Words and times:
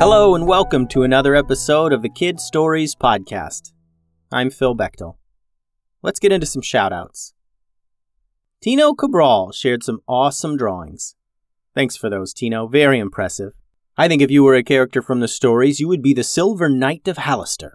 Hello 0.00 0.34
and 0.34 0.46
welcome 0.46 0.88
to 0.88 1.02
another 1.02 1.34
episode 1.34 1.92
of 1.92 2.00
the 2.00 2.08
Kid 2.08 2.40
Stories 2.40 2.94
Podcast. 2.94 3.72
I'm 4.32 4.48
Phil 4.48 4.74
Bechtel. 4.74 5.16
Let's 6.00 6.18
get 6.18 6.32
into 6.32 6.46
some 6.46 6.62
shoutouts. 6.62 7.34
Tino 8.62 8.94
Cabral 8.94 9.52
shared 9.52 9.82
some 9.82 10.00
awesome 10.08 10.56
drawings. 10.56 11.16
Thanks 11.74 11.98
for 11.98 12.08
those, 12.08 12.32
Tino. 12.32 12.66
Very 12.66 12.98
impressive. 12.98 13.52
I 13.98 14.08
think 14.08 14.22
if 14.22 14.30
you 14.30 14.42
were 14.42 14.54
a 14.54 14.62
character 14.62 15.02
from 15.02 15.20
the 15.20 15.28
stories, 15.28 15.80
you 15.80 15.88
would 15.88 16.00
be 16.00 16.14
the 16.14 16.24
Silver 16.24 16.70
Knight 16.70 17.06
of 17.06 17.18
Hallister, 17.18 17.72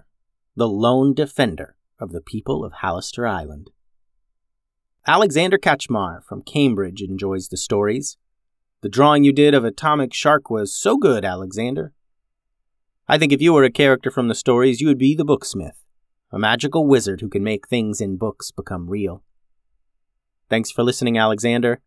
the 0.56 0.68
lone 0.68 1.14
defender 1.14 1.76
of 2.00 2.12
the 2.12 2.22
people 2.22 2.66
of 2.66 2.74
Hallister 2.82 3.30
Island. 3.30 3.70
Alexander 5.06 5.60
Kachmar 5.60 6.24
from 6.24 6.42
Cambridge 6.42 7.04
enjoys 7.04 7.50
the 7.50 7.58
stories. 7.58 8.18
The 8.82 8.90
drawing 8.90 9.24
you 9.24 9.32
did 9.32 9.54
of 9.54 9.64
Atomic 9.64 10.12
Shark 10.12 10.50
was 10.50 10.76
so 10.76 10.98
good, 10.98 11.24
Alexander. 11.24 11.94
I 13.08 13.20
think 13.20 13.32
if 13.32 13.40
you 13.40 13.54
were 13.54 13.64
a 13.64 13.70
character 13.70 14.10
from 14.10 14.30
the 14.30 14.36
stories, 14.36 14.82
you 14.82 14.88
would 14.88 14.98
be 14.98 15.14
the 15.14 15.26
Booksmith, 15.26 15.84
a 16.32 16.40
magical 16.40 16.88
wizard 16.88 17.22
who 17.22 17.30
can 17.30 17.44
make 17.44 17.68
things 17.68 18.02
in 18.02 18.18
books 18.18 18.50
become 18.50 18.90
real. 18.90 19.22
Thanks 20.50 20.72
for 20.72 20.82
listening, 20.82 21.16
Alexander. 21.16 21.82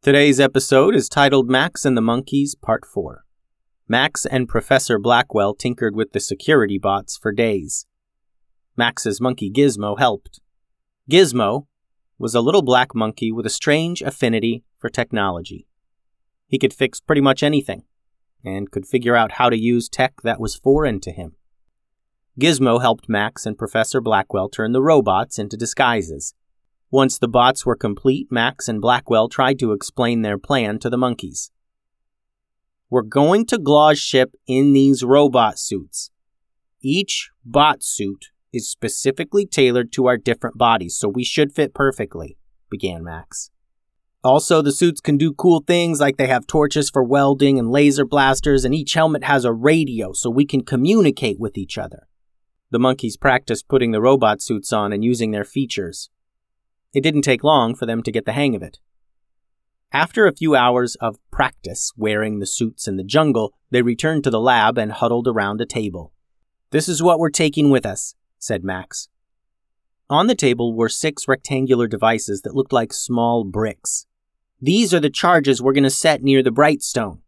Today's 0.00 0.38
episode 0.38 0.94
is 0.94 1.08
titled 1.08 1.50
Max 1.50 1.84
and 1.84 1.96
the 1.96 2.00
Monkeys, 2.00 2.54
Part 2.54 2.86
4. 2.86 3.24
Max 3.88 4.24
and 4.24 4.48
Professor 4.48 4.96
Blackwell 4.96 5.54
tinkered 5.54 5.96
with 5.96 6.12
the 6.12 6.20
security 6.20 6.78
bots 6.78 7.16
for 7.16 7.32
days. 7.32 7.86
Max's 8.76 9.20
monkey 9.20 9.50
Gizmo 9.50 9.98
helped. 9.98 10.38
Gizmo 11.10 11.66
was 12.16 12.36
a 12.36 12.40
little 12.40 12.62
black 12.62 12.94
monkey 12.94 13.32
with 13.32 13.44
a 13.44 13.50
strange 13.50 14.02
affinity 14.02 14.62
for 14.78 14.88
technology. 14.88 15.66
He 16.46 16.60
could 16.60 16.72
fix 16.72 17.00
pretty 17.00 17.22
much 17.22 17.42
anything 17.42 17.82
and 18.44 18.70
could 18.70 18.86
figure 18.86 19.16
out 19.16 19.32
how 19.32 19.50
to 19.50 19.58
use 19.58 19.88
tech 19.88 20.14
that 20.22 20.40
was 20.40 20.56
foreign 20.56 21.00
to 21.00 21.12
him. 21.12 21.36
Gizmo 22.40 22.80
helped 22.80 23.08
Max 23.08 23.46
and 23.46 23.58
Professor 23.58 24.00
Blackwell 24.00 24.48
turn 24.48 24.72
the 24.72 24.82
robots 24.82 25.38
into 25.38 25.56
disguises. 25.56 26.34
Once 26.90 27.18
the 27.18 27.28
bots 27.28 27.66
were 27.66 27.76
complete, 27.76 28.28
Max 28.30 28.68
and 28.68 28.80
Blackwell 28.80 29.28
tried 29.28 29.58
to 29.58 29.72
explain 29.72 30.22
their 30.22 30.38
plan 30.38 30.78
to 30.78 30.88
the 30.88 30.96
monkeys. 30.96 31.50
We're 32.88 33.02
going 33.02 33.44
to 33.46 33.58
Glaw's 33.58 33.98
ship 33.98 34.34
in 34.46 34.72
these 34.72 35.02
robot 35.02 35.58
suits. 35.58 36.10
Each 36.80 37.30
bot 37.44 37.82
suit 37.82 38.26
is 38.52 38.70
specifically 38.70 39.44
tailored 39.44 39.92
to 39.92 40.06
our 40.06 40.16
different 40.16 40.56
bodies, 40.56 40.96
so 40.96 41.08
we 41.08 41.24
should 41.24 41.52
fit 41.52 41.74
perfectly, 41.74 42.38
began 42.70 43.04
Max. 43.04 43.50
Also, 44.24 44.60
the 44.60 44.72
suits 44.72 45.00
can 45.00 45.16
do 45.16 45.32
cool 45.32 45.62
things 45.66 46.00
like 46.00 46.16
they 46.16 46.26
have 46.26 46.46
torches 46.46 46.90
for 46.90 47.04
welding 47.04 47.58
and 47.58 47.70
laser 47.70 48.04
blasters, 48.04 48.64
and 48.64 48.74
each 48.74 48.94
helmet 48.94 49.24
has 49.24 49.44
a 49.44 49.52
radio 49.52 50.12
so 50.12 50.28
we 50.28 50.44
can 50.44 50.64
communicate 50.64 51.38
with 51.38 51.56
each 51.56 51.78
other. 51.78 52.08
The 52.70 52.80
monkeys 52.80 53.16
practiced 53.16 53.68
putting 53.68 53.92
the 53.92 54.00
robot 54.00 54.42
suits 54.42 54.72
on 54.72 54.92
and 54.92 55.04
using 55.04 55.30
their 55.30 55.44
features. 55.44 56.10
It 56.92 57.02
didn't 57.02 57.22
take 57.22 57.44
long 57.44 57.74
for 57.74 57.86
them 57.86 58.02
to 58.02 58.12
get 58.12 58.24
the 58.24 58.32
hang 58.32 58.56
of 58.56 58.62
it. 58.62 58.78
After 59.92 60.26
a 60.26 60.34
few 60.34 60.54
hours 60.54 60.96
of 60.96 61.18
practice 61.30 61.92
wearing 61.96 62.40
the 62.40 62.46
suits 62.46 62.86
in 62.88 62.96
the 62.96 63.04
jungle, 63.04 63.54
they 63.70 63.82
returned 63.82 64.24
to 64.24 64.30
the 64.30 64.40
lab 64.40 64.76
and 64.76 64.92
huddled 64.92 65.28
around 65.28 65.60
a 65.60 65.66
table. 65.66 66.12
This 66.70 66.88
is 66.88 67.02
what 67.02 67.18
we're 67.18 67.30
taking 67.30 67.70
with 67.70 67.86
us, 67.86 68.14
said 68.38 68.64
Max. 68.64 69.08
On 70.10 70.26
the 70.26 70.34
table 70.34 70.74
were 70.74 70.88
six 70.88 71.28
rectangular 71.28 71.86
devices 71.86 72.40
that 72.40 72.54
looked 72.54 72.72
like 72.72 72.94
small 72.94 73.44
bricks. 73.44 74.06
These 74.60 74.94
are 74.94 75.00
the 75.00 75.10
charges 75.10 75.60
we're 75.60 75.74
going 75.74 75.84
to 75.84 75.90
set 75.90 76.22
near 76.22 76.42
the 76.42 76.50
bright 76.50 76.82
stone. 76.82 77.20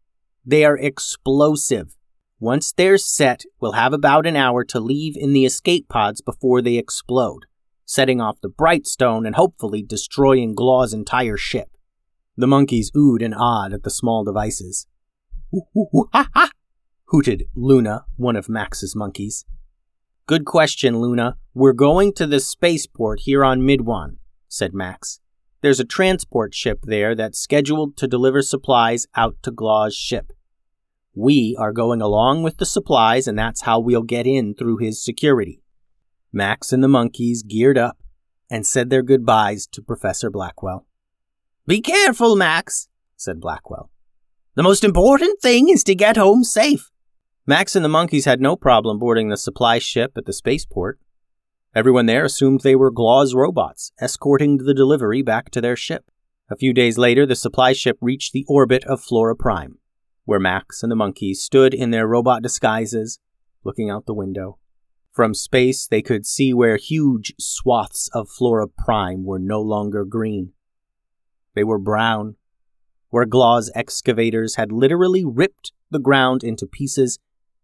They 0.47 0.65
are 0.65 0.79
explosive. 0.79 1.95
Once 2.39 2.73
they're 2.73 2.97
set, 2.97 3.45
we'll 3.61 3.73
have 3.73 3.93
about 3.93 4.27
an 4.27 4.35
hour 4.35 4.65
to 4.65 4.81
leave 4.81 5.15
in 5.15 5.35
the 5.35 5.45
escape 5.45 5.91
pods 5.91 6.23
before 6.23 6.63
they 6.63 6.79
explode, 6.79 7.45
setting 7.85 8.19
off 8.19 8.41
the 8.41 8.49
bright 8.49 8.87
stone 8.87 9.27
and 9.27 9.35
hopefully 9.35 9.83
destroying 9.83 10.55
Glaw's 10.55 10.95
entire 10.95 11.37
ship. 11.37 11.77
The 12.35 12.47
monkeys 12.47 12.91
oohed 12.93 13.23
and 13.23 13.35
awed 13.35 13.75
at 13.75 13.83
the 13.83 13.91
small 13.91 14.25
devices. 14.25 14.87
Ooh, 15.55 15.67
ooh, 15.77 15.89
ooh, 15.95 16.09
ha, 16.15 16.29
ha! 16.33 16.51
hooted 17.09 17.45
Luna, 17.55 18.07
one 18.17 18.37
of 18.37 18.49
Max's 18.49 18.97
monkeys. 18.97 19.45
Good 20.31 20.45
question, 20.45 21.01
Luna. 21.01 21.39
We're 21.55 21.73
going 21.73 22.13
to 22.13 22.25
the 22.25 22.39
spaceport 22.39 23.23
here 23.25 23.45
on 23.45 23.63
Midwan, 23.63 24.19
said 24.47 24.73
Max. 24.73 25.19
There's 25.61 25.81
a 25.81 25.85
transport 25.85 26.55
ship 26.55 26.83
there 26.85 27.17
that's 27.17 27.41
scheduled 27.41 27.97
to 27.97 28.07
deliver 28.07 28.41
supplies 28.41 29.09
out 29.17 29.35
to 29.43 29.51
Glaw's 29.51 29.97
ship. 29.97 30.33
We 31.17 31.57
are 31.59 31.73
going 31.73 32.01
along 32.01 32.45
with 32.45 32.59
the 32.59 32.65
supplies, 32.65 33.27
and 33.27 33.37
that's 33.37 33.63
how 33.63 33.81
we'll 33.81 34.05
get 34.05 34.25
in 34.25 34.55
through 34.55 34.77
his 34.77 35.05
security. 35.05 35.65
Max 36.33 36.73
and 36.73 36.85
the 36.85 36.87
monkeys 36.87 37.43
geared 37.43 37.77
up 37.77 37.99
and 38.49 38.65
said 38.65 38.89
their 38.89 39.03
goodbyes 39.03 39.67
to 39.73 39.83
Professor 39.83 40.31
Blackwell. 40.31 40.87
Be 41.67 41.81
careful, 41.81 42.37
Max, 42.37 42.87
said 43.17 43.41
Blackwell. 43.41 43.91
The 44.55 44.63
most 44.63 44.85
important 44.85 45.41
thing 45.41 45.69
is 45.69 45.83
to 45.83 45.97
get 45.97 46.17
home 46.17 46.45
safe. 46.45 46.90
Max 47.51 47.75
and 47.75 47.85
the 47.85 47.89
monkeys 47.89 48.27
had 48.27 48.41
no 48.41 48.55
problem 48.55 49.01
boarding 49.01 49.29
the 49.29 49.37
supply 49.37 49.81
ship 49.81 50.13
at 50.17 50.25
the 50.25 50.33
spaceport. 50.33 51.01
Everyone 51.75 52.07
there 52.07 52.25
assumed 52.25 52.61
they 52.61 52.77
were 52.77 52.93
Glaw's 52.93 53.35
robots, 53.35 53.91
escorting 54.01 54.59
the 54.59 54.73
delivery 54.73 55.21
back 55.21 55.51
to 55.51 55.61
their 55.61 55.75
ship. 55.75 56.13
A 56.49 56.55
few 56.55 56.73
days 56.73 56.97
later, 56.97 57.27
the 57.27 57.35
supply 57.35 57.73
ship 57.73 57.99
reached 58.01 58.33
the 58.33 58.45
orbit 58.47 58.85
of 58.85 59.01
Flora 59.01 59.35
Prime, 59.35 59.79
where 60.25 60.39
Max 60.39 60.85
and 60.85 60.93
the 60.93 60.97
monkeys 60.97 61.43
stood 61.43 61.75
in 61.75 61.91
their 61.91 62.07
robot 62.07 62.41
disguises, 62.41 63.19
looking 63.65 63.91
out 63.91 64.07
the 64.07 64.15
window. 64.15 64.61
From 65.11 65.35
space, 65.35 65.89
they 65.89 66.03
could 66.03 66.27
see 66.27 66.55
where 66.55 66.77
huge 66.77 67.35
swaths 67.41 68.09
of 68.15 68.29
Flora 68.29 68.69
Prime 68.69 69.25
were 69.25 69.41
no 69.41 69.61
longer 69.61 70.05
green. 70.05 70.53
They 71.57 71.65
were 71.65 71.81
brown, 71.81 72.37
where 73.09 73.27
Glaw's 73.27 73.73
excavators 73.75 74.55
had 74.55 74.71
literally 74.71 75.25
ripped 75.25 75.73
the 75.91 75.99
ground 75.99 76.45
into 76.45 76.65
pieces 76.65 77.19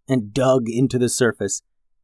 and 0.08 0.32
dug 0.32 0.68
into 0.68 0.98
the 0.98 1.08
surface 1.08 1.62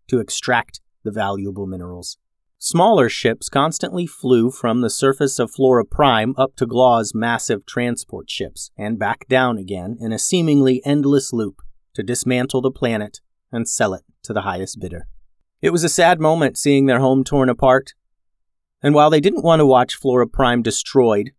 to 0.09 0.21
extract 0.21 0.81
the 1.05 1.11
valuable 1.11 1.67
minerals. 1.67 2.19
Smaller 2.59 3.09
ships 3.09 3.49
constantly 3.49 4.07
flew 4.07 4.51
from 4.51 4.83
the 4.83 4.91
surface 4.91 5.41
of 5.41 5.51
Flora 5.51 5.85
Prime 5.85 6.33
up 6.39 6.55
to 6.55 6.65
Glaw's 6.65 7.13
massive 7.13 7.67
transport 7.67 8.31
ships 8.31 8.71
and 8.77 9.01
back 9.01 9.27
down 9.27 9.59
again 9.59 9.97
in 10.01 10.13
a 10.13 10.19
seemingly 10.19 10.81
endless 10.85 11.33
loop 11.33 11.61
to 11.95 12.05
dismantle 12.05 12.61
the 12.61 12.71
planet 12.71 13.21
and 13.51 13.69
sell 13.69 13.95
it 13.95 14.03
to 14.23 14.33
the 14.33 14.43
highest 14.43 14.79
bidder. 14.79 15.09
It 15.61 15.71
was 15.71 15.83
a 15.83 15.89
sad 15.89 16.21
moment 16.21 16.57
seeing 16.57 16.87
their 16.87 17.01
home 17.01 17.25
torn 17.25 17.49
apart, 17.49 17.95
and 18.81 18.95
while 18.95 19.11
they 19.11 19.21
didn't 19.21 19.45
want 19.45 19.59
to 19.59 19.67
watch 19.67 19.97
Flora 19.97 20.29
Prime 20.29 20.63
destroyed, 20.63 21.33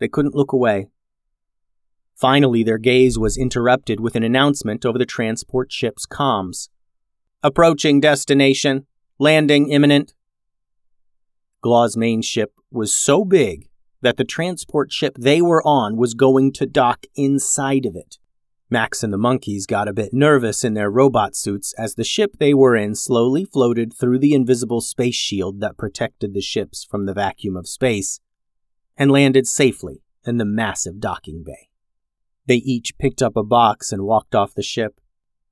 they 0.00 0.08
couldn't 0.08 0.34
look 0.34 0.52
away. 0.52 0.88
Finally, 2.20 2.62
their 2.62 2.76
gaze 2.76 3.18
was 3.18 3.38
interrupted 3.38 3.98
with 3.98 4.14
an 4.14 4.22
announcement 4.22 4.84
over 4.84 4.98
the 4.98 5.06
transport 5.06 5.72
ship's 5.72 6.06
comms. 6.06 6.68
Approaching 7.42 7.98
destination. 7.98 8.86
Landing 9.18 9.70
imminent. 9.70 10.12
Glaw's 11.62 11.96
main 11.96 12.20
ship 12.20 12.52
was 12.70 12.94
so 12.94 13.24
big 13.24 13.70
that 14.02 14.18
the 14.18 14.24
transport 14.24 14.92
ship 14.92 15.16
they 15.18 15.40
were 15.40 15.66
on 15.66 15.96
was 15.96 16.12
going 16.12 16.52
to 16.52 16.66
dock 16.66 17.06
inside 17.14 17.86
of 17.86 17.96
it. 17.96 18.18
Max 18.68 19.02
and 19.02 19.14
the 19.14 19.18
monkeys 19.18 19.64
got 19.64 19.88
a 19.88 19.94
bit 19.94 20.12
nervous 20.12 20.62
in 20.62 20.74
their 20.74 20.90
robot 20.90 21.34
suits 21.34 21.72
as 21.78 21.94
the 21.94 22.04
ship 22.04 22.36
they 22.38 22.52
were 22.52 22.76
in 22.76 22.94
slowly 22.94 23.46
floated 23.46 23.94
through 23.94 24.18
the 24.18 24.34
invisible 24.34 24.82
space 24.82 25.14
shield 25.14 25.60
that 25.60 25.78
protected 25.78 26.34
the 26.34 26.42
ships 26.42 26.84
from 26.84 27.06
the 27.06 27.14
vacuum 27.14 27.56
of 27.56 27.66
space 27.66 28.20
and 28.96 29.10
landed 29.10 29.46
safely 29.46 30.02
in 30.26 30.36
the 30.36 30.44
massive 30.44 31.00
docking 31.00 31.42
bay. 31.42 31.69
They 32.46 32.56
each 32.56 32.96
picked 32.98 33.22
up 33.22 33.36
a 33.36 33.42
box 33.42 33.92
and 33.92 34.02
walked 34.02 34.34
off 34.34 34.54
the 34.54 34.62
ship. 34.62 35.00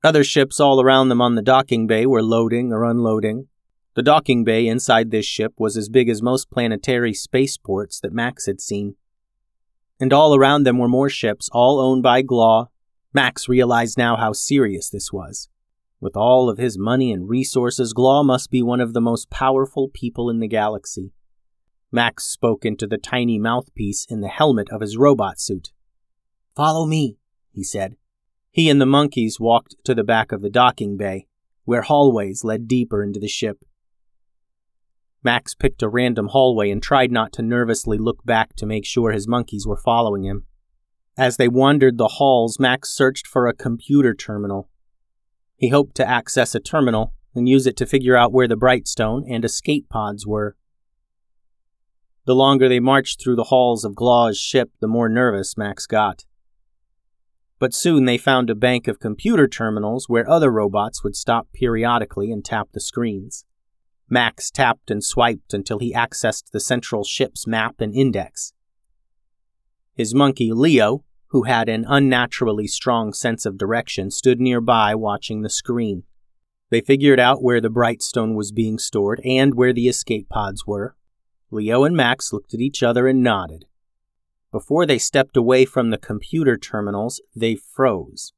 Other 0.03 0.23
ships 0.23 0.59
all 0.59 0.81
around 0.81 1.09
them 1.09 1.21
on 1.21 1.35
the 1.35 1.41
docking 1.41 1.87
bay 1.87 2.05
were 2.05 2.23
loading 2.23 2.71
or 2.71 2.83
unloading. 2.83 3.47
The 3.95 4.03
docking 4.03 4.43
bay 4.43 4.67
inside 4.67 5.11
this 5.11 5.25
ship 5.25 5.53
was 5.57 5.75
as 5.75 5.89
big 5.89 6.07
as 6.07 6.21
most 6.21 6.49
planetary 6.49 7.13
spaceports 7.13 7.99
that 7.99 8.13
Max 8.13 8.45
had 8.45 8.61
seen. 8.61 8.95
And 9.99 10.13
all 10.13 10.35
around 10.35 10.63
them 10.63 10.77
were 10.77 10.87
more 10.87 11.09
ships, 11.09 11.49
all 11.51 11.79
owned 11.79 12.03
by 12.03 12.21
Glaw. 12.21 12.67
Max 13.13 13.49
realized 13.49 13.97
now 13.97 14.15
how 14.15 14.31
serious 14.31 14.89
this 14.89 15.11
was. 15.11 15.49
With 15.99 16.15
all 16.15 16.49
of 16.49 16.57
his 16.57 16.77
money 16.77 17.11
and 17.11 17.27
resources, 17.27 17.91
Glaw 17.91 18.23
must 18.23 18.49
be 18.49 18.63
one 18.63 18.79
of 18.79 18.93
the 18.93 19.01
most 19.01 19.29
powerful 19.29 19.89
people 19.89 20.29
in 20.29 20.39
the 20.39 20.47
galaxy. 20.47 21.11
Max 21.91 22.23
spoke 22.23 22.63
into 22.63 22.87
the 22.87 22.97
tiny 22.97 23.37
mouthpiece 23.37 24.05
in 24.09 24.21
the 24.21 24.29
helmet 24.29 24.69
of 24.71 24.79
his 24.79 24.95
robot 24.95 25.41
suit. 25.41 25.71
Follow 26.59 26.85
me, 26.85 27.15
he 27.53 27.63
said. 27.63 27.95
He 28.51 28.69
and 28.69 28.81
the 28.81 28.85
monkeys 28.85 29.39
walked 29.39 29.75
to 29.85 29.95
the 29.95 30.03
back 30.03 30.33
of 30.33 30.41
the 30.41 30.49
docking 30.49 30.97
bay, 30.97 31.25
where 31.63 31.83
hallways 31.83 32.43
led 32.43 32.67
deeper 32.67 33.01
into 33.01 33.17
the 33.17 33.29
ship. 33.29 33.63
Max 35.23 35.55
picked 35.55 35.81
a 35.81 35.87
random 35.87 36.27
hallway 36.27 36.69
and 36.69 36.83
tried 36.83 37.13
not 37.13 37.31
to 37.31 37.41
nervously 37.41 37.97
look 37.97 38.25
back 38.25 38.57
to 38.57 38.65
make 38.65 38.85
sure 38.85 39.13
his 39.13 39.25
monkeys 39.25 39.65
were 39.65 39.77
following 39.77 40.25
him. 40.25 40.47
As 41.17 41.37
they 41.37 41.47
wandered 41.47 41.97
the 41.97 42.15
halls, 42.17 42.59
Max 42.59 42.89
searched 42.89 43.25
for 43.25 43.47
a 43.47 43.53
computer 43.53 44.13
terminal. 44.13 44.69
He 45.55 45.69
hoped 45.69 45.95
to 45.95 46.05
access 46.05 46.53
a 46.53 46.59
terminal 46.59 47.13
and 47.33 47.47
use 47.47 47.67
it 47.67 47.77
to 47.77 47.85
figure 47.85 48.17
out 48.17 48.33
where 48.33 48.49
the 48.49 48.57
Brightstone 48.57 49.23
and 49.29 49.45
escape 49.45 49.87
pods 49.87 50.27
were. 50.27 50.57
The 52.25 52.35
longer 52.35 52.67
they 52.67 52.81
marched 52.81 53.23
through 53.23 53.37
the 53.37 53.45
halls 53.45 53.85
of 53.85 53.95
Glaw's 53.95 54.37
ship, 54.37 54.71
the 54.81 54.89
more 54.89 55.07
nervous 55.07 55.55
Max 55.55 55.87
got. 55.87 56.25
But 57.59 57.73
soon 57.73 58.05
they 58.05 58.17
found 58.17 58.49
a 58.49 58.55
bank 58.55 58.87
of 58.87 58.99
computer 58.99 59.47
terminals 59.47 60.07
where 60.07 60.29
other 60.29 60.49
robots 60.49 61.03
would 61.03 61.15
stop 61.15 61.49
periodically 61.53 62.31
and 62.31 62.43
tap 62.43 62.69
the 62.71 62.79
screens. 62.79 63.45
Max 64.09 64.49
tapped 64.49 64.89
and 64.89 65.03
swiped 65.03 65.53
until 65.53 65.79
he 65.79 65.93
accessed 65.93 66.51
the 66.51 66.59
central 66.59 67.03
ship's 67.03 67.45
map 67.45 67.75
and 67.79 67.93
index. 67.93 68.53
His 69.93 70.15
monkey, 70.15 70.51
Leo, 70.53 71.03
who 71.27 71.43
had 71.43 71.69
an 71.69 71.85
unnaturally 71.87 72.65
strong 72.65 73.13
sense 73.13 73.45
of 73.45 73.57
direction, 73.57 74.09
stood 74.09 74.39
nearby 74.39 74.95
watching 74.95 75.41
the 75.41 75.49
screen. 75.49 76.03
They 76.71 76.81
figured 76.81 77.19
out 77.19 77.43
where 77.43 77.61
the 77.61 77.69
Brightstone 77.69 78.35
was 78.35 78.51
being 78.51 78.79
stored 78.79 79.21
and 79.25 79.55
where 79.55 79.73
the 79.73 79.87
escape 79.87 80.29
pods 80.29 80.65
were. 80.65 80.95
Leo 81.51 81.83
and 81.83 81.95
Max 81.95 82.31
looked 82.31 82.53
at 82.53 82.59
each 82.59 82.81
other 82.81 83.07
and 83.07 83.21
nodded. 83.21 83.65
Before 84.51 84.85
they 84.85 84.97
stepped 84.97 85.37
away 85.37 85.65
from 85.65 85.89
the 85.89 85.97
computer 85.97 86.57
terminals, 86.57 87.21
they 87.35 87.55
froze. 87.55 88.33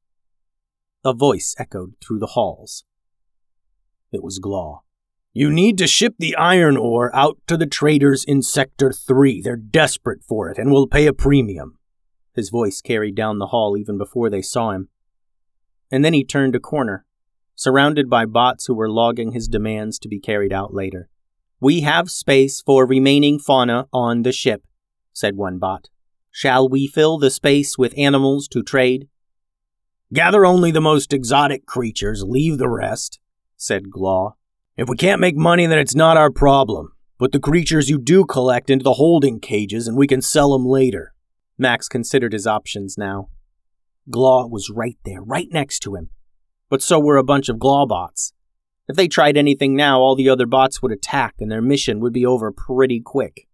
A 1.04 1.14
voice 1.14 1.54
echoed 1.58 1.94
through 2.00 2.18
the 2.18 2.34
halls. 2.34 2.84
It 4.12 4.22
was 4.22 4.38
Glaw. 4.38 4.82
You 5.32 5.50
need 5.50 5.78
to 5.78 5.86
ship 5.86 6.14
the 6.18 6.36
iron 6.36 6.76
ore 6.76 7.14
out 7.16 7.38
to 7.46 7.56
the 7.56 7.66
traders 7.66 8.22
in 8.24 8.42
Sector 8.42 8.92
3. 8.92 9.40
They're 9.40 9.56
desperate 9.56 10.22
for 10.22 10.50
it 10.50 10.58
and 10.58 10.70
will 10.70 10.86
pay 10.86 11.06
a 11.06 11.14
premium. 11.14 11.78
His 12.34 12.50
voice 12.50 12.82
carried 12.82 13.14
down 13.14 13.38
the 13.38 13.46
hall 13.46 13.78
even 13.78 13.96
before 13.96 14.28
they 14.28 14.42
saw 14.42 14.72
him. 14.72 14.90
And 15.90 16.04
then 16.04 16.12
he 16.12 16.24
turned 16.24 16.54
a 16.54 16.60
corner, 16.60 17.06
surrounded 17.54 18.10
by 18.10 18.26
bots 18.26 18.66
who 18.66 18.74
were 18.74 18.90
logging 18.90 19.32
his 19.32 19.48
demands 19.48 19.98
to 20.00 20.08
be 20.08 20.20
carried 20.20 20.52
out 20.52 20.74
later. 20.74 21.08
We 21.60 21.80
have 21.80 22.10
space 22.10 22.60
for 22.60 22.86
remaining 22.86 23.38
fauna 23.38 23.86
on 23.92 24.22
the 24.22 24.32
ship, 24.32 24.62
said 25.14 25.36
one 25.36 25.58
bot. 25.58 25.88
Shall 26.34 26.66
we 26.66 26.86
fill 26.86 27.18
the 27.18 27.30
space 27.30 27.76
with 27.76 27.94
animals 27.96 28.48
to 28.48 28.62
trade? 28.62 29.06
Gather 30.14 30.46
only 30.46 30.70
the 30.70 30.80
most 30.80 31.12
exotic 31.12 31.66
creatures, 31.66 32.24
leave 32.26 32.56
the 32.56 32.70
rest, 32.70 33.20
said 33.56 33.90
Glaw. 33.90 34.34
If 34.76 34.88
we 34.88 34.96
can't 34.96 35.20
make 35.20 35.36
money, 35.36 35.66
then 35.66 35.78
it's 35.78 35.94
not 35.94 36.16
our 36.16 36.30
problem. 36.30 36.92
Put 37.18 37.32
the 37.32 37.38
creatures 37.38 37.90
you 37.90 37.98
do 37.98 38.24
collect 38.24 38.70
into 38.70 38.82
the 38.82 38.94
holding 38.94 39.40
cages 39.40 39.86
and 39.86 39.96
we 39.96 40.06
can 40.06 40.22
sell 40.22 40.52
them 40.52 40.66
later. 40.66 41.12
Max 41.58 41.86
considered 41.86 42.32
his 42.32 42.46
options 42.46 42.96
now. 42.96 43.28
Glaw 44.10 44.46
was 44.46 44.70
right 44.70 44.96
there, 45.04 45.22
right 45.22 45.48
next 45.52 45.80
to 45.80 45.94
him. 45.94 46.08
But 46.70 46.82
so 46.82 46.98
were 46.98 47.18
a 47.18 47.22
bunch 47.22 47.50
of 47.50 47.58
Glawbots. 47.58 48.32
If 48.88 48.96
they 48.96 49.06
tried 49.06 49.36
anything 49.36 49.76
now, 49.76 50.00
all 50.00 50.16
the 50.16 50.30
other 50.30 50.46
bots 50.46 50.80
would 50.82 50.92
attack 50.92 51.34
and 51.38 51.50
their 51.50 51.62
mission 51.62 52.00
would 52.00 52.12
be 52.12 52.26
over 52.26 52.50
pretty 52.50 53.00
quick. 53.00 53.46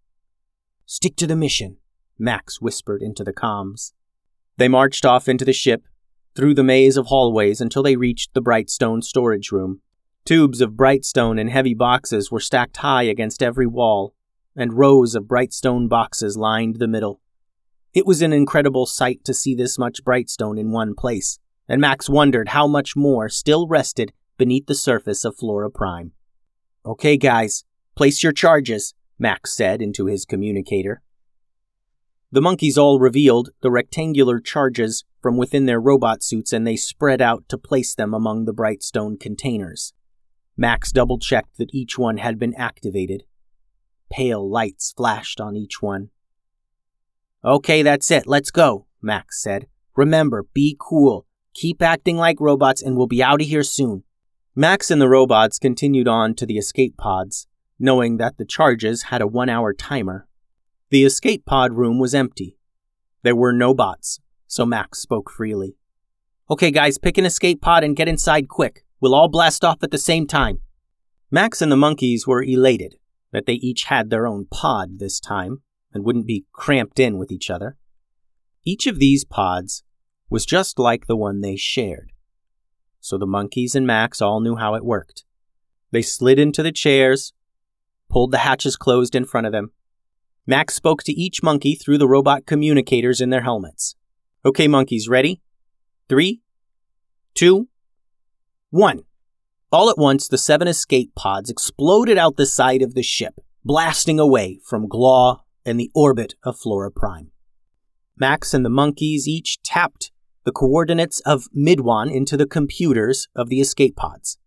Stick 0.87 1.17
to 1.17 1.27
the 1.27 1.37
mission, 1.37 1.77
Max 2.19 2.61
whispered 2.61 3.03
into 3.03 3.25
the 3.25 3.32
comms. 3.32 3.93
They 4.56 4.69
marched 4.69 5.05
off 5.05 5.29
into 5.29 5.44
the 5.44 5.53
ship, 5.53 5.85
through 6.35 6.55
the 6.55 6.65
maze 6.65 6.97
of 6.97 7.06
hallways 7.06 7.61
until 7.61 7.82
they 7.82 7.97
reached 7.97 8.35
the 8.35 8.43
Brightstone 8.43 9.03
storage 9.03 9.50
room. 9.50 9.81
Tubes 10.25 10.61
of 10.61 10.73
Brightstone 10.73 11.41
in 11.41 11.49
heavy 11.49 11.75
boxes 11.75 12.31
were 12.31 12.41
stacked 12.41 12.79
high 12.79 13.05
against 13.05 13.43
every 13.43 13.67
wall, 13.67 14.15
and 14.55 14.79
rows 14.79 15.15
of 15.15 15.25
Brightstone 15.25 15.88
boxes 15.88 16.37
lined 16.37 16.76
the 16.76 16.87
middle. 16.87 17.20
It 17.94 18.06
was 18.06 18.23
an 18.23 18.32
incredible 18.32 18.87
sight 18.87 19.25
to 19.25 19.35
see 19.35 19.55
this 19.55 19.79
much 19.79 20.05
Brightstone 20.05 20.61
in 20.61 20.70
one 20.70 20.94
place, 20.94 21.38
and 21.69 21.81
Max 21.81 22.09
wondered 22.09 22.50
how 22.50 22.67
much 22.67 22.94
more 22.94 23.29
still 23.29 23.67
rested 23.67 24.12
beneath 24.37 24.67
the 24.67 24.75
surface 24.75 25.25
of 25.25 25.37
Flora 25.37 25.70
Prime. 25.70 26.12
Okay, 26.85 27.17
guys, 27.17 27.65
place 27.97 28.23
your 28.23 28.32
charges, 28.32 28.94
Max 29.19 29.56
said 29.56 29.82
into 29.82 30.06
his 30.06 30.25
communicator. 30.25 31.03
The 32.31 32.43
monkeys 32.43 32.77
all 32.77 33.01
revealed 33.01 33.51
the 33.63 33.71
rectangular 33.71 34.39
charges 34.39 35.05
from 35.23 35.39
within 35.39 35.65
their 35.65 35.81
robot 35.81 36.23
suits 36.23 36.53
and 36.53 36.67
they 36.67 36.77
spread 36.77 37.23
out 37.23 37.49
to 37.49 37.57
place 37.57 37.95
them 37.95 38.13
among 38.13 38.45
the 38.45 38.53
Brightstone 38.53 39.19
containers. 39.19 39.95
Max 40.55 40.93
double 40.93 41.19
checked 41.19 41.57
that 41.57 41.75
each 41.75 41.99
one 41.99 42.19
had 42.19 42.39
been 42.39 42.55
activated. 42.55 43.23
Pale 44.11 44.51
lights 44.51 44.93
flashed 44.95 45.41
on 45.41 45.57
each 45.57 45.81
one. 45.81 46.11
Okay, 47.43 47.83
that's 47.83 48.11
it. 48.11 48.27
Let's 48.27 48.51
go, 48.51 48.87
Max 49.01 49.43
said. 49.43 49.67
Remember, 49.97 50.45
be 50.53 50.77
cool. 50.79 51.27
Keep 51.55 51.81
acting 51.81 52.19
like 52.19 52.41
robots 52.41 52.83
and 52.83 52.97
we'll 52.97 53.07
be 53.07 53.23
out 53.23 53.41
of 53.41 53.49
here 53.49 53.63
soon. 53.63 54.05
Max 54.55 54.91
and 54.91 55.01
the 55.01 55.09
robots 55.09 55.59
continued 55.59 56.09
on 56.09 56.35
to 56.35 56.45
the 56.45 56.59
escape 56.59 56.97
pods, 56.99 57.47
knowing 57.79 58.19
that 58.19 58.37
the 58.37 58.45
charges 58.45 59.05
had 59.05 59.23
a 59.23 59.27
one 59.27 59.49
hour 59.49 59.73
timer. 59.73 60.28
The 60.90 61.05
escape 61.05 61.44
pod 61.44 61.75
room 61.75 61.99
was 61.99 62.14
empty. 62.14 62.56
There 63.23 63.37
were 63.37 63.52
no 63.52 63.75
bots, 63.75 64.20
so 64.46 64.64
Max 64.64 65.00
spoke 65.00 65.31
freely. 65.31 65.76
Okay, 66.50 66.70
guys, 66.70 66.96
pick 66.96 67.19
an 67.19 67.26
escape 67.26 67.61
pod 67.61 67.85
and 67.85 67.94
get 67.94 68.08
inside 68.08 68.49
quick. 68.49 68.85
We'll 69.00 69.14
all 69.14 69.29
blast 69.29 69.64
off 69.64 69.82
at 69.82 69.90
the 69.90 69.99
same 69.99 70.26
time. 70.26 70.61
Max 71.31 71.61
and 71.61 71.70
the 71.70 71.76
monkeys 71.76 72.26
were 72.26 72.43
elated 72.43 72.94
that 73.32 73.44
they 73.44 73.55
each 73.55 73.85
had 73.85 74.08
their 74.08 74.26
own 74.26 74.46
pod 74.50 74.99
this 74.99 75.20
time 75.20 75.61
and 75.93 76.05
wouldn't 76.05 76.26
be 76.26 76.46
cramped 76.52 76.99
in 76.99 77.19
with 77.19 77.31
each 77.31 77.50
other. 77.50 77.76
Each 78.64 78.87
of 78.87 78.99
these 78.99 79.26
pods 79.26 79.82
was 80.31 80.46
just 80.46 80.79
like 80.79 81.06
the 81.06 81.17
one 81.17 81.43
they 81.43 81.56
shared. 81.56 82.12
So 83.00 83.19
the 83.19 83.26
monkeys 83.26 83.75
and 83.75 83.87
Max 83.87 84.23
all 84.23 84.41
knew 84.41 84.56
how 84.56 84.75
it 84.75 84.84
worked. 84.84 85.25
They 85.91 86.02
slid 86.02 86.38
into 86.38 86.62
the 86.62 86.73
chairs, 86.73 87.34
pulled 88.08 88.32
the 88.32 88.38
hatches 88.38 88.76
closed 88.76 89.14
in 89.14 89.26
front 89.26 89.46
of 89.46 89.52
them. 89.52 89.73
Max 90.49 90.73
spoke 90.73 91.03
to 91.03 91.12
each 91.12 91.43
monkey 91.43 91.75
through 91.75 91.99
the 91.99 92.09
robot 92.09 92.47
communicators 92.47 93.21
in 93.21 93.29
their 93.29 93.43
helmets. 93.43 93.95
Okay, 94.47 94.67
monkeys, 94.67 95.06
ready? 95.06 95.43
Three, 96.09 96.41
two, 97.35 97.69
one. 98.71 99.03
All 99.71 99.91
at 99.91 99.99
once, 99.99 100.27
the 100.27 100.39
seven 100.39 100.67
escape 100.67 101.15
pods 101.15 101.50
exploded 101.50 102.17
out 102.17 102.39
the 102.39 102.47
side 102.47 102.81
of 102.81 102.95
the 102.95 103.03
ship, 103.03 103.35
blasting 103.62 104.19
away 104.19 104.59
from 104.65 104.89
Glaw 104.89 105.43
and 105.67 105.79
the 105.79 105.91
orbit 105.95 106.35
of 106.43 106.59
Flora 106.59 106.91
Prime. 106.91 107.31
Max 108.17 108.55
and 108.55 108.65
the 108.65 108.70
monkeys 108.70 109.29
each 109.29 109.61
tapped 109.63 110.11
the 110.44 110.53
coordinates 110.53 111.20
of 111.27 111.44
Midwan 111.55 112.11
into 112.11 112.39
the 112.39 112.46
computers 112.46 113.29
of 113.37 113.51
the 113.51 113.61
escape 113.61 113.96
pods. 113.96 114.39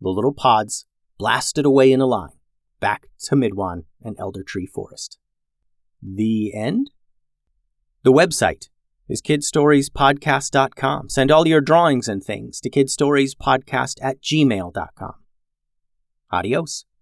The 0.00 0.08
little 0.08 0.34
pods 0.34 0.86
blasted 1.18 1.64
away 1.64 1.92
in 1.92 2.00
a 2.00 2.06
line, 2.06 2.36
back 2.84 3.08
to 3.18 3.34
Midwan 3.34 3.84
and 4.02 4.14
Elder 4.18 4.42
Tree 4.42 4.66
Forest. 4.66 5.16
The 6.02 6.52
end? 6.54 6.90
The 8.02 8.12
website 8.12 8.68
is 9.08 9.22
kidstoriespodcast.com. 9.22 11.08
Send 11.08 11.30
all 11.30 11.48
your 11.48 11.62
drawings 11.62 12.08
and 12.08 12.22
things 12.22 12.60
to 12.60 12.68
kidstoriespodcast 12.68 13.94
at 14.02 14.20
gmail.com. 14.20 15.14
Adios. 16.30 16.84